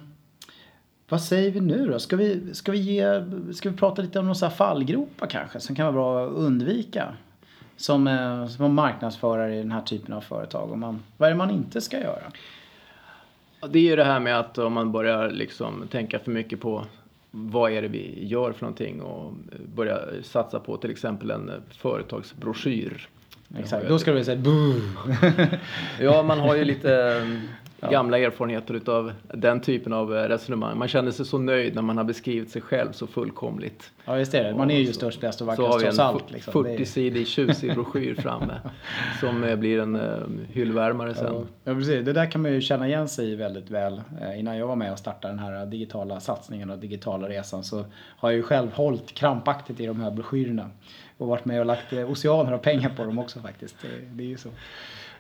[1.09, 1.99] vad säger vi nu då?
[1.99, 5.85] Ska vi, ska vi, ge, ska vi prata lite om några fallgropar kanske som kan
[5.85, 7.15] vara bra att undvika?
[7.77, 10.73] Som, eh, som marknadsförare i den här typen av företag.
[10.73, 12.33] Om man, vad är det man inte ska göra?
[13.71, 16.85] Det är ju det här med att om man börjar liksom tänka för mycket på
[17.31, 19.33] vad är det vi gör för någonting och
[19.75, 23.09] börja satsa på till exempel en företagsbroschyr.
[23.59, 24.75] Exakt, då ska du säga boo.
[26.01, 27.23] Ja, man har ju lite
[27.81, 30.79] gamla erfarenheter utav den typen av eh, resonemang.
[30.79, 33.91] Man känner sig så nöjd när man har beskrivit sig själv så fullkomligt.
[34.05, 34.55] Ja, just det.
[34.57, 36.31] Man är ju Så- störst, bäst och Så har vackrast vi trots allt.
[36.31, 36.63] Liksom.
[36.63, 38.55] Det är- 40-sidig tjusig broschyr framme
[39.21, 40.03] som eh, blir en eh,
[40.53, 41.47] hyllvärmare sen.
[41.65, 42.05] Ja, precis.
[42.05, 44.03] Det där kan man ju känna igen sig i väldigt väl.
[44.37, 48.31] Innan jag var med och startade den här digitala satsningen och digitala resan så har
[48.31, 50.71] jag ju själv hållit krampaktigt i de här broschyrerna.
[51.19, 53.77] Och varit med och lagt oceaner av pengar på dem också faktiskt.
[54.13, 54.49] Det är ju så.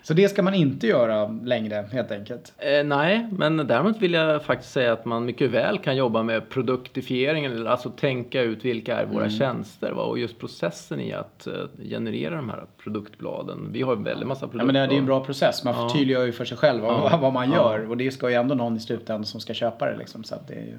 [0.07, 2.53] Så det ska man inte göra längre helt enkelt.
[2.59, 6.49] Eh, nej, men däremot vill jag faktiskt säga att man mycket väl kan jobba med
[6.49, 9.31] produktifieringen, eller alltså tänka ut vilka är våra Mm.
[9.38, 10.03] tjänster va?
[10.03, 11.53] och just processen i att eh,
[11.90, 13.69] generera de här produktbladen.
[13.73, 14.75] Vi har en väldig massa Ja, produktblad.
[14.75, 15.64] men det, är en bra process.
[15.64, 15.88] Man Ja.
[15.88, 17.19] förtydligar ju för sig själv vad, Ja.
[17.23, 17.57] vad man Ja.
[17.57, 17.90] gör.
[17.90, 19.97] Och det ska ju ändå någon i slutändan som ska köpa det.
[19.97, 20.79] Liksom, så det är ju...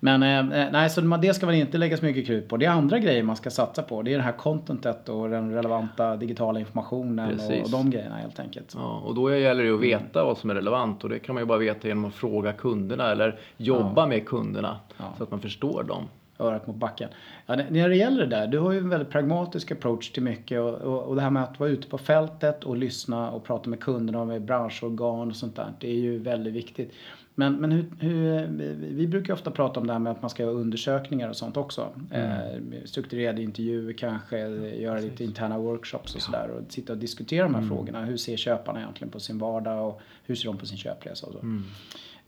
[0.00, 2.56] Men eh, nej, så det ska man inte lägga så mycket krut på.
[2.56, 4.02] Det är andra grejer man ska satsa på.
[4.02, 8.40] Det är det här contentet och den relevanta digitala informationen och, och de grejerna helt
[8.40, 8.72] enkelt.
[8.76, 11.42] Ja, och då gäller det att veta vad som är relevant och det kan man
[11.42, 15.04] ju bara veta genom att fråga kunderna eller jobba med kunderna Ja.
[15.18, 16.04] så att man förstår dem.
[16.38, 17.08] örat mot backen.
[17.46, 20.60] Ja, när det gäller det där, du har ju en väldigt pragmatisk approach till mycket
[20.60, 23.70] och, och, och det här med att vara ute på fältet och lyssna och prata
[23.70, 25.72] med kunderna och med branschorgan och sånt där.
[25.80, 26.92] Det är ju väldigt viktigt.
[27.38, 28.46] Men, men hur, hur,
[28.94, 31.56] vi- brukar ofta prata om det här med att man ska göra undersökningar och sånt
[31.56, 31.88] också.
[32.10, 34.38] Eh, strukturerade intervjuer kanske,
[34.76, 38.04] göra lite interna workshops och sådär och sitta och diskutera de här frågorna.
[38.04, 41.32] Hur ser köparna egentligen på sin vardag och hur ser de på sin köpresa och
[41.32, 41.38] så.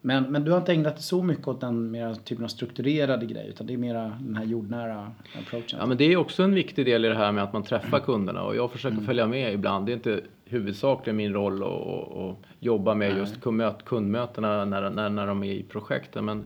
[0.00, 3.26] Men, men du har inte ägnat dig så mycket åt den mera typen av strukturerade
[3.26, 5.78] grej utan det är mera den här jordnära approachen.
[5.78, 7.98] Ja, men det är också en viktig del i det här med att man träffar
[8.06, 9.86] kunderna och jag försöker följa med ibland.
[9.86, 15.26] Det är inte huvudsakligen min roll att, jobba med just kundmöt- kundmötena när, när, när
[15.26, 16.24] de är i projekten.
[16.24, 16.44] Men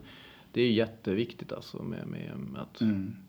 [0.52, 2.30] det är jätteviktigt alltså med, med
[2.62, 2.80] att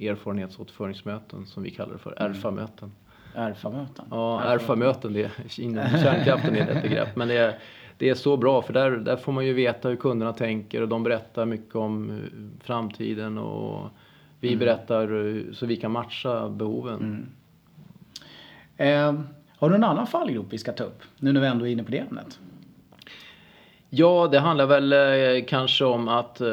[0.02, 2.92] erfarenhetsåterföringsmöten som vi kallar det för, ERFA-möten.
[3.36, 4.06] RFA-möten.
[4.10, 7.16] Ja, ERFA-möten, det är inom kärnkraften är det ett begrepp.
[7.16, 7.60] Men det är,
[7.98, 10.88] det är så bra för där, där får man ju veta hur kunderna tänker och
[10.88, 12.18] de berättar mycket om eh,
[12.64, 13.90] framtiden och
[14.40, 17.30] vi berättar eh, så vi kan matcha behoven.
[18.78, 19.14] Eh,
[19.63, 21.02] har du en annan fallgrop vi ska ta upp?
[21.19, 22.39] Nu när vi ändå är inne på det ämnet.
[23.89, 26.49] Ja, det handlar väl eh, kanske om att eh,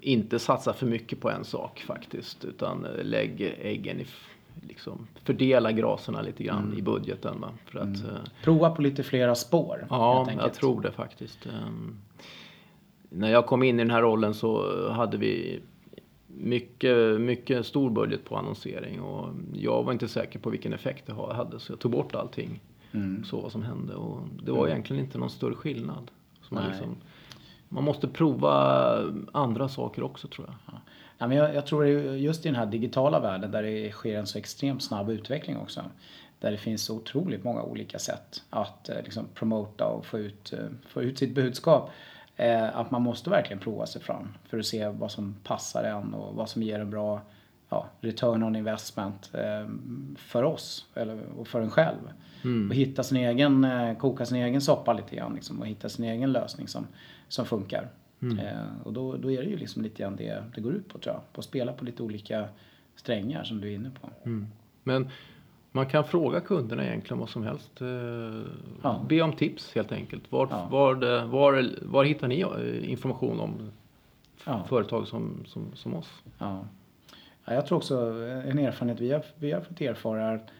[0.00, 2.44] inte satsa för mycket på en sak faktiskt.
[2.44, 4.06] Utan eh, lägg äggen i,
[4.68, 7.40] liksom, fördela graserna lite grann i budgeten.
[7.40, 7.48] Va?
[7.66, 9.86] För att, eh, Prova på lite flera spår.
[9.90, 11.46] Ja, jag tror det faktiskt.
[11.46, 11.96] Ehm,
[13.08, 15.60] när jag kom in i den här rollen så hade vi
[16.38, 21.12] mycket, mycket stor budget på annonsering och jag var inte säker på vilken effekt det
[21.12, 22.60] ha- hade så jag tog bort allting.
[22.92, 23.24] Mm.
[23.24, 26.10] Så vad som hände och det var egentligen inte någon större skillnad.
[26.42, 26.96] Så man liksom
[27.68, 28.52] man måste prova
[29.32, 30.80] andra saker också tror jag.
[31.18, 34.26] Ja, men jag, jag tror just i den här digitala världen där det sker en
[34.26, 35.84] så extremt snabb utveckling också.
[36.40, 40.52] Där det finns så otroligt många olika sätt att eh, liksom, promota och få ut,
[40.52, 41.90] eh, få ut sitt budskap.
[42.36, 46.14] Eh, att man måste verkligen prova sig fram för att se vad som passar en
[46.14, 47.20] och vad som ger en bra
[47.68, 49.68] ja, return on investment eh,
[50.16, 52.10] för oss eller, och för en själv.
[52.44, 52.68] Mm.
[52.68, 56.04] Och hitta sin egen, eh, koka sin egen soppa lite grann liksom, och hitta sin
[56.04, 56.86] egen lösning som,
[57.28, 57.88] som funkar.
[58.22, 58.38] Mm.
[58.38, 60.98] Eh, och då, då är det ju liksom lite grann det det går ut på
[60.98, 61.32] tror jag.
[61.32, 62.48] På att spela på lite olika
[62.96, 64.10] strängar som du är inne på.
[64.24, 64.46] Mm.
[64.82, 65.10] Men
[65.74, 67.80] man kan fråga kunderna egentligen vad som helst.
[67.80, 67.88] Eh,
[68.82, 69.04] ja.
[69.08, 70.32] Be om tips helt enkelt.
[70.32, 70.68] Var, ja.
[70.70, 73.70] var, var, var hittar ni eh, information om
[74.44, 74.64] ja.
[74.68, 76.10] företag som, som, som oss?
[76.38, 76.64] Ja.
[77.44, 77.54] ja.
[77.54, 77.96] Jag tror också
[78.46, 80.50] en erfarenhet vi har, vi har fått erfara är att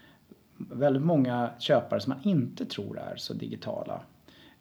[0.56, 4.00] väldigt många köpare som man inte tror är så digitala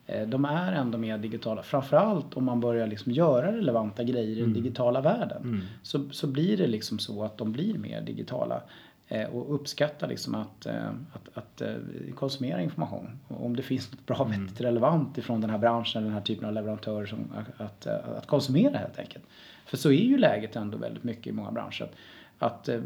[0.05, 1.63] Eh, de är ändå mer digitala.
[1.63, 4.53] Framförallt om man börjar liksom göra relevanta grejer i den mm.
[4.53, 5.43] digitala världen.
[5.43, 5.61] Mm.
[5.83, 8.61] Så, så blir det liksom så att de blir mer digitala.
[9.13, 11.61] Eh, och uppskattar liksom att, eh, att, att,
[12.15, 13.19] konsumera information.
[13.27, 14.45] Och om det finns något bra, mm.
[14.45, 17.87] vettigt, relevant ifrån den här branschen eller den här typen av leverantörer som, att, att,
[17.87, 19.23] att konsumera helt enkelt.
[19.65, 21.89] För så är ju läget ändå väldigt mycket i många branscher
[22.39, 22.81] att eh,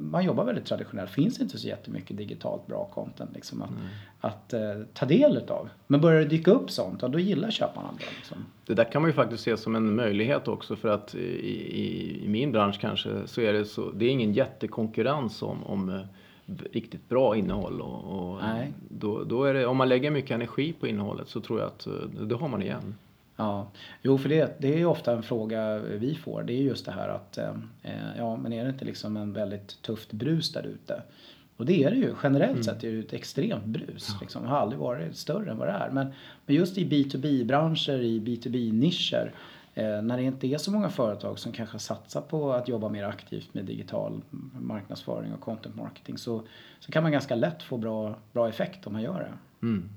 [0.00, 1.10] man jobbar väldigt traditionellt.
[1.10, 3.82] Det finns inte så jättemycket digitalt bra content liksom, att, mm.
[4.20, 5.68] att uh, ta del utav.
[5.86, 8.16] Men börjar det dyka upp sånt, då gillar köparna det.
[8.16, 8.36] Liksom.
[8.66, 12.24] Det där kan man ju faktiskt se som en möjlighet också för att i, i,
[12.24, 16.00] i min bransch kanske så är det så, det är ingen jättekonkurrens om, om uh,
[16.72, 17.80] riktigt bra innehåll.
[17.80, 18.40] Och, och
[18.88, 21.86] då, då är det, om man lägger mycket energi på innehållet så tror jag att
[22.28, 22.94] det har man igen.
[23.40, 23.70] Ja,
[24.02, 26.42] jo för det, det är ju ofta en fråga vi får.
[26.42, 27.54] Det är just det här att, eh,
[28.16, 31.02] ja men är det inte liksom en väldigt tufft brus där ute?
[31.56, 32.14] Och det är det ju.
[32.22, 32.62] Generellt mm.
[32.62, 34.08] sett är det ett extremt brus.
[34.08, 34.18] Ja.
[34.20, 34.42] Liksom.
[34.42, 35.90] Det har aldrig varit större än vad det är.
[35.90, 36.12] Men,
[36.46, 39.32] men just i B2B-branscher, i B2B-nischer,
[39.74, 43.04] eh, när det inte är så många företag som kanske satsar på att jobba mer
[43.04, 44.22] aktivt med digital
[44.60, 46.42] marknadsföring och content marketing så,
[46.80, 49.66] så kan man ganska lätt få bra, bra effekt om man gör det.
[49.66, 49.88] Mm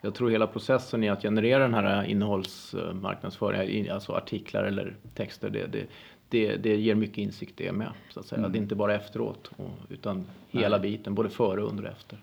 [0.00, 5.66] jag tror hela processen i att generera den här innehållsmarknadsföringen, alltså artiklar eller texter, det,
[5.66, 5.86] det,
[6.28, 7.88] det, det ger mycket insikt det med.
[8.10, 8.38] Så att säga.
[8.38, 8.52] Mm.
[8.52, 9.50] Det är inte bara efteråt
[9.88, 10.90] utan hela Nej.
[10.90, 12.18] biten, både före, under och efter.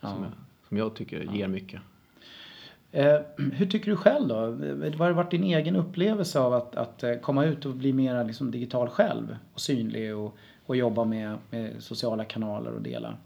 [0.00, 0.08] Ja.
[0.08, 0.32] Som, jag,
[0.68, 1.34] som jag tycker ja.
[1.34, 1.80] ger mycket.
[2.92, 4.50] Eh, hur tycker du själv då?
[4.98, 8.24] Vad har varit din egen upplevelse av att, att eh, komma ut och bli mer
[8.24, 13.16] liksom digital själv och synlig och, och jobba med, med sociala kanaler och dela?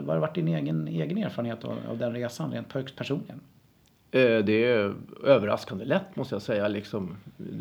[0.00, 3.40] Vad har varit din egen, egen erfarenhet av, av den resan rent personligen?
[4.10, 6.68] Eh, det är överraskande lätt måste jag säga.
[6.68, 7.16] Liksom,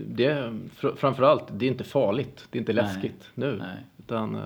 [0.07, 0.53] det,
[0.95, 2.47] framförallt, det är inte farligt.
[2.51, 3.49] Det är inte läskigt Nej.
[3.49, 3.57] nu.
[3.57, 3.77] Nej.
[3.97, 4.41] Utan eh,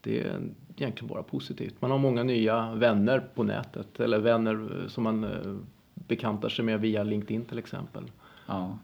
[0.00, 0.40] det är
[0.76, 1.74] egentligen bara positivt.
[1.80, 4.00] Man har många nya vänner på nätet.
[4.00, 5.56] Eller vänner som man eh,
[5.94, 8.02] bekantar sig med via LinkedIn till exempel.
[8.46, 8.78] Ja.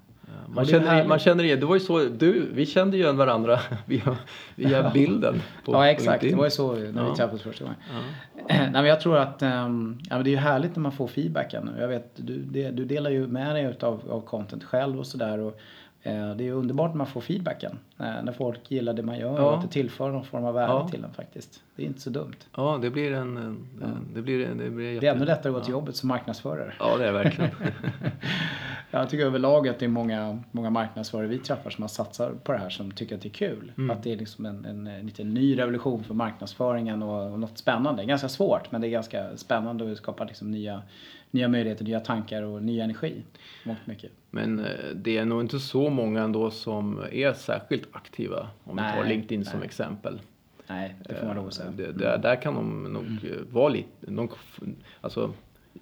[0.48, 4.16] Man känner, man känner igen, det var ju så, du, vi kände ju varandra via,
[4.54, 5.42] via bilden.
[5.64, 7.10] På, ja exakt, på det var ju så när ja.
[7.10, 7.78] vi träffades första gången.
[7.90, 7.98] Ja.
[8.48, 11.06] Nej, men jag tror att um, ja, men det är ju härligt när man får
[11.06, 11.70] feedbacken.
[11.78, 15.52] Jag vet, du, det, du delar ju med dig av, av content själv och sådär.
[16.04, 17.78] Eh, det är underbart när man får feedbacken.
[17.98, 19.42] Eh, när folk gillar det man gör ja.
[19.42, 21.62] och att det tillför någon form av värde till en faktiskt.
[21.76, 22.36] Det är inte så dumt.
[22.56, 23.36] Ja, det blir en...
[23.36, 23.66] en.
[24.14, 25.06] Det, blir, det, blir jätte...
[25.06, 26.74] det är ännu lättare att gå till jobbet som marknadsförare.
[26.78, 27.50] Ja, det är verkligen.
[29.00, 32.52] jag tycker överlag att det är många, många marknadsförare vi träffar som har satsat på
[32.52, 33.72] det här som tycker att det är kul.
[33.78, 33.90] Mm.
[33.90, 37.58] Att det är liksom en, en, en liten ny revolution för marknadsföringen och, och något
[37.58, 38.04] spännande.
[38.04, 40.82] Ganska svårt, men det är ganska spännande att skapa liksom nya
[41.32, 43.22] nya möjligheter, nya tankar och ny energi.
[43.64, 44.12] Mångt mycket.
[44.30, 48.82] Men eh, det är nog inte så många ändå som är särskilt aktiva om vi
[48.82, 49.48] tar LinkedIn nej.
[49.48, 50.20] som exempel.
[50.66, 51.70] Nej, det får man lov att säga.
[51.70, 53.46] Det, det, där kan de nog mm.
[53.50, 53.88] vara lite...
[54.00, 54.28] De,
[55.00, 55.32] alltså,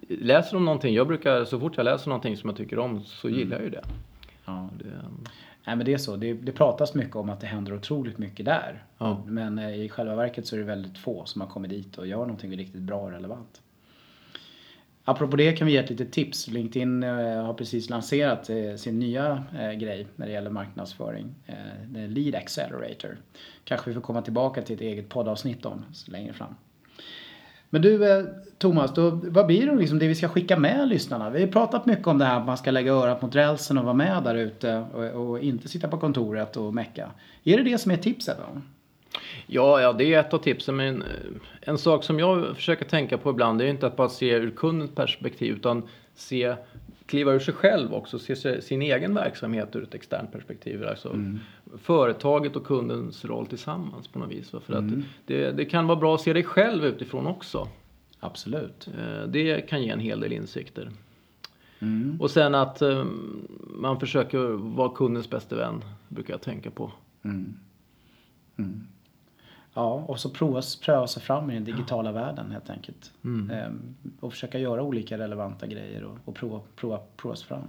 [0.07, 3.27] läser de någonting, jag brukar så fort jag läser någonting som jag tycker om så
[3.27, 3.39] mm.
[3.39, 3.83] gillar jag ju det.
[4.45, 4.69] Ja.
[4.79, 4.85] det
[5.65, 6.15] Nej men det är så.
[6.15, 8.83] Det, det pratas mycket om att det händer otroligt mycket där.
[8.97, 9.23] Ja.
[9.27, 12.07] Men eh, i själva verket så är det väldigt få som har kommit dit och
[12.07, 13.61] gör någonting riktigt bra och relevant.
[15.03, 16.47] Apropå det kan vi ge ett litet tips.
[16.47, 19.43] LinkedIn eh, har precis lanserat eh, sin nya
[19.77, 21.35] grej när det gäller marknadsföring.
[21.93, 23.17] Lead Accelerator.
[23.63, 26.55] Kanske vi får komma tillbaka till ett eget poddavsnitt om längre fram.
[27.73, 28.25] Men du eh,
[28.57, 31.29] Thomas, då, vad blir det liksom det vi ska skicka med lyssnarna?
[31.29, 33.83] Vi har pratat mycket om det här att man ska lägga örat mot rälsen och
[33.83, 37.11] vara med där ute och, och inte sitta på kontoret och mecka.
[37.43, 38.37] Är det det som är tipset?
[38.37, 38.61] Då?
[39.47, 40.75] Ja, ja, det är ett av tipsen.
[40.75, 41.07] Men eh,
[41.61, 44.95] en sak som jag försöker tänka på ibland är inte att bara se ur kundens
[44.95, 45.83] perspektiv utan
[46.15, 46.55] se,
[47.11, 50.87] kliva ur sig själv också, se sin egen verksamhet ur ett externt perspektiv.
[50.87, 51.39] Alltså mm.
[51.77, 54.49] företaget och kundens roll tillsammans på något vis.
[54.49, 54.99] För mm.
[54.99, 57.67] att det, det kan vara bra att se dig själv utifrån också.
[58.19, 58.87] Absolut.
[58.97, 60.89] Eh, det kan ge en hel del insikter.
[61.79, 62.21] Mm.
[62.21, 63.05] Och sen att eh,
[63.69, 64.39] man försöker
[64.75, 66.91] vara kundens bästa vän, brukar jag tänka på.
[69.73, 72.13] Ja, och så prova, pröva sig fram i den digitala ja.
[72.13, 73.11] världen helt enkelt.
[73.23, 73.51] Mm.
[73.51, 77.63] Ehm, och försöka göra olika relevanta grejer och, och prova, prova, prova sig fram.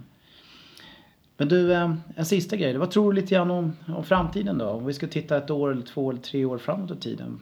[1.37, 2.77] Men du, ehm, en sista grej.
[2.77, 4.69] Vad tror du lite grann om, om framtiden då?
[4.69, 7.41] Om vi ska titta ett år eller två eller tre år framåt i tiden.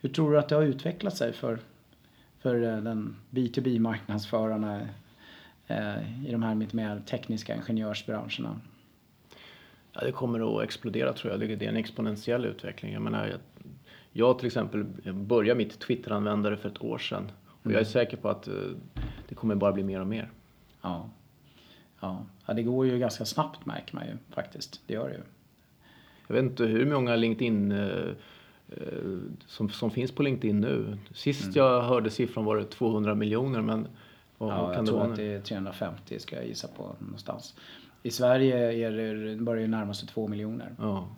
[0.00, 1.58] Hur tror du att det har utvecklat sig för,
[2.38, 4.80] för eh, den B2B-marknadsförarna
[5.66, 8.60] eh, i de här lite mer tekniska ingenjörsbranscherna?
[9.92, 11.58] Ja, det kommer att explodera tror jag.
[11.58, 12.92] Det är en exponentiell utveckling.
[12.92, 13.36] Jag menar,
[14.12, 17.30] jag till exempel började mitt Twitter-användare för ett år sedan.
[17.46, 17.84] Och jag är mm.
[17.84, 18.54] säker på att eh,
[19.28, 20.30] det kommer bara bli mer och mer.
[20.82, 21.10] Ja.
[22.00, 22.26] Ja.
[22.46, 24.80] ja, det går ju ganska snabbt märker man ju faktiskt.
[24.86, 25.22] Det gör det ju.
[26.26, 28.08] Jag vet inte hur många LinkedIn eh,
[28.68, 30.98] eh, som, som finns på LinkedIn nu.
[31.14, 31.54] Sist mm.
[31.54, 33.88] jag hörde siffran var det 200 miljoner men
[34.38, 37.54] vad, ja, jag tror att det är 350 ska jag gissa på någonstans.
[38.02, 41.08] I Sverige är det, börjar det närma sig 2 miljoner ja.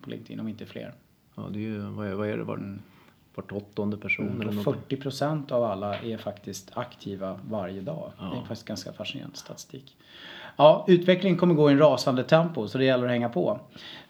[0.00, 0.94] på LinkedIn, om inte fler.
[1.34, 2.44] Ja, det är ju, vad är, vad är det?
[2.44, 2.82] Var, mm.
[3.34, 8.12] Vart åttonde person mm, eller 40 procent av alla är faktiskt aktiva varje dag.
[8.18, 8.24] Ja.
[8.24, 9.96] Det är faktiskt ganska fascinerande statistik.
[10.56, 13.60] Ja, utvecklingen kommer gå i en rasande tempo så det gäller att hänga på.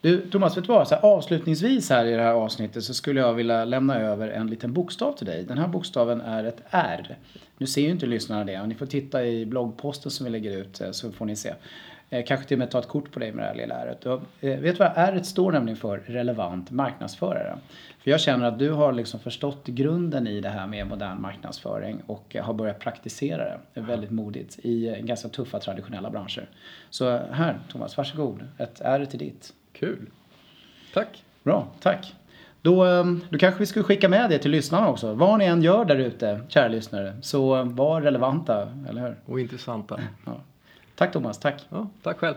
[0.00, 0.88] Du Thomas, vet du vad?
[0.88, 4.46] Så här, avslutningsvis här i det här avsnittet så skulle jag vilja lämna över en
[4.46, 5.44] liten bokstav till dig.
[5.44, 7.16] Den här bokstaven är ett R.
[7.58, 10.80] Nu ser ju inte lyssnarna det, ni får titta i bloggposten som vi lägger ut
[10.80, 11.54] eh, så får ni se.
[12.14, 14.07] Eh, kanske till och med ta ett kort på dig med det här lilla ärret.
[14.07, 15.98] Eh, vet du vad ärret står nämligen för?
[15.98, 17.59] Relevant marknadsförare.
[17.98, 22.03] För jag känner att du har liksom förstått grunden i det här med modern marknadsföring
[22.07, 23.81] och har börjat praktisera det.
[23.81, 26.48] Är väldigt modigt i ganska tuffa traditionella branscher.
[26.90, 28.44] Så här Thomas, varsågod.
[28.59, 29.53] Ett ärre till ditt.
[29.72, 30.11] Kul.
[30.94, 31.24] Tack.
[31.42, 32.14] Bra, tack.
[32.62, 35.14] Då, ehm, då kanske vi skulle skicka med det till lyssnarna också.
[35.14, 39.16] Vad ni än gör där ute, kära lyssnare, så var relevanta, eller hur?
[39.27, 40.00] Och intressanta.
[40.27, 40.40] Ja.
[40.96, 41.66] Tack Thomas, tack.
[41.70, 42.37] Ja, tack själv.